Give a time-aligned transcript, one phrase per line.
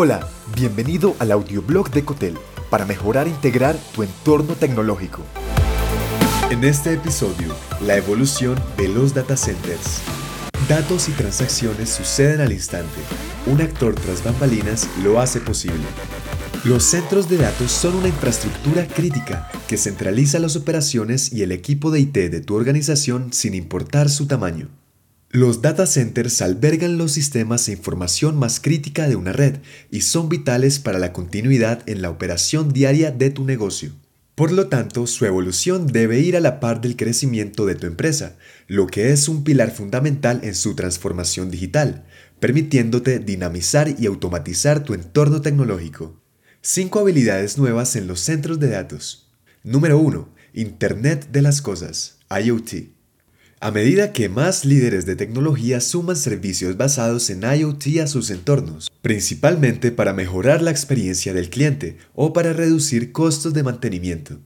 [0.00, 2.38] Hola, bienvenido al audioblog de Cotel
[2.70, 5.22] para mejorar e integrar tu entorno tecnológico.
[6.50, 7.52] En este episodio,
[7.84, 10.02] la evolución de los data centers.
[10.68, 13.00] Datos y transacciones suceden al instante.
[13.46, 15.84] Un actor tras bambalinas lo hace posible.
[16.62, 21.90] Los centros de datos son una infraestructura crítica que centraliza las operaciones y el equipo
[21.90, 24.68] de IT de tu organización sin importar su tamaño.
[25.30, 29.56] Los data centers albergan los sistemas e información más crítica de una red
[29.90, 33.92] y son vitales para la continuidad en la operación diaria de tu negocio.
[34.34, 38.36] Por lo tanto, su evolución debe ir a la par del crecimiento de tu empresa,
[38.68, 42.06] lo que es un pilar fundamental en su transformación digital,
[42.40, 46.22] permitiéndote dinamizar y automatizar tu entorno tecnológico.
[46.62, 49.28] 5 habilidades nuevas en los centros de datos.
[49.62, 50.26] Número 1.
[50.54, 52.97] Internet de las Cosas, IoT.
[53.60, 58.88] A medida que más líderes de tecnología suman servicios basados en IoT a sus entornos,
[59.02, 64.38] principalmente para mejorar la experiencia del cliente o para reducir costos de mantenimiento.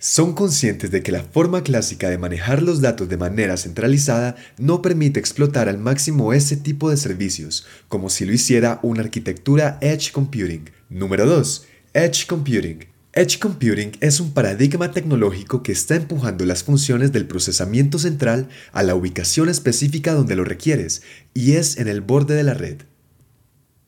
[0.00, 4.82] Son conscientes de que la forma clásica de manejar los datos de manera centralizada no
[4.82, 10.10] permite explotar al máximo ese tipo de servicios, como si lo hiciera una arquitectura Edge
[10.10, 10.70] Computing.
[10.90, 11.66] Número 2.
[11.94, 17.98] Edge Computing Edge Computing es un paradigma tecnológico que está empujando las funciones del procesamiento
[17.98, 21.00] central a la ubicación específica donde lo requieres,
[21.32, 22.82] y es en el borde de la red.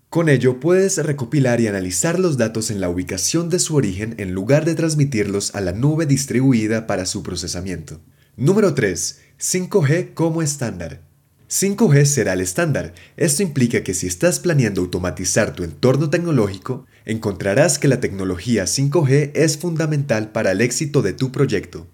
[0.08, 4.32] Con ello puedes recopilar y analizar los datos en la ubicación de su origen en
[4.32, 8.00] lugar de transmitirlos a la nube distribuida para su procesamiento.
[8.34, 9.20] Número 3.
[9.38, 11.02] 5G como estándar.
[11.48, 12.92] 5G será el estándar.
[13.16, 19.32] Esto implica que si estás planeando automatizar tu entorno tecnológico, encontrarás que la tecnología 5G
[19.34, 21.86] es fundamental para el éxito de tu proyecto.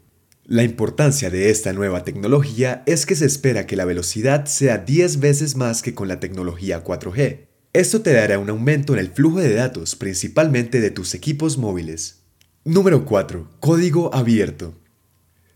[0.45, 5.21] La importancia de esta nueva tecnología es que se espera que la velocidad sea 10
[5.21, 7.47] veces más que con la tecnología 4G.
[7.73, 12.25] Esto te dará un aumento en el flujo de datos, principalmente de tus equipos móviles.
[12.65, 13.51] Número 4.
[13.61, 14.75] Código abierto.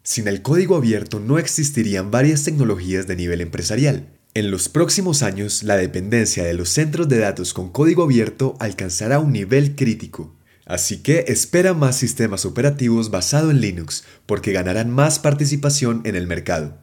[0.08, 4.08] Sin el código abierto no existirían varias tecnologías de nivel empresarial.
[4.32, 9.18] En los próximos años, la dependencia de los centros de datos con código abierto alcanzará
[9.18, 10.34] un nivel crítico.
[10.64, 16.26] Así que espera más sistemas operativos basados en Linux, porque ganarán más participación en el
[16.26, 16.78] mercado.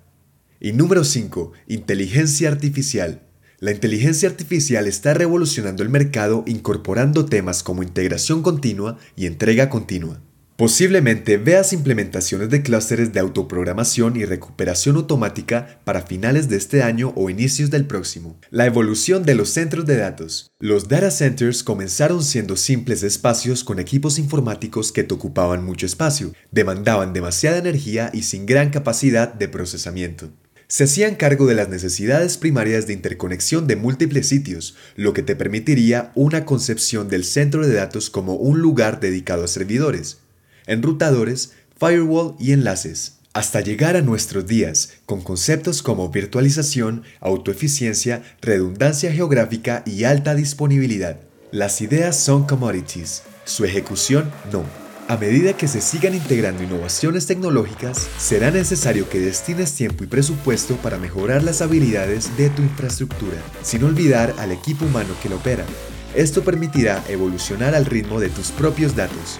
[0.59, 1.51] Y número 5.
[1.65, 3.23] Inteligencia artificial.
[3.57, 10.21] La inteligencia artificial está revolucionando el mercado incorporando temas como integración continua y entrega continua.
[10.57, 17.11] Posiblemente veas implementaciones de clústeres de autoprogramación y recuperación automática para finales de este año
[17.17, 18.39] o inicios del próximo.
[18.51, 20.49] La evolución de los centros de datos.
[20.57, 26.31] Los data centers comenzaron siendo simples espacios con equipos informáticos que te ocupaban mucho espacio,
[26.51, 30.29] demandaban demasiada energía y sin gran capacidad de procesamiento
[30.67, 35.35] se hacían cargo de las necesidades primarias de interconexión de múltiples sitios, lo que te
[35.35, 40.17] permitiría una concepción del centro de datos como un lugar dedicado a servidores
[40.67, 49.11] enrutadores, firewall y enlaces, hasta llegar a nuestros días con conceptos como virtualización, autoeficiencia, redundancia
[49.11, 51.19] geográfica y alta disponibilidad.
[51.51, 54.63] Las ideas son commodities, su ejecución no.
[55.07, 60.77] A medida que se sigan integrando innovaciones tecnológicas, será necesario que destines tiempo y presupuesto
[60.77, 65.63] para mejorar las habilidades de tu infraestructura, sin olvidar al equipo humano que lo opera.
[66.15, 69.39] Esto permitirá evolucionar al ritmo de tus propios datos,